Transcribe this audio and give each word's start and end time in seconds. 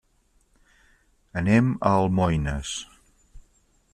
Anem 1.41 1.69
a 1.89 1.93
Almoines. 1.99 2.75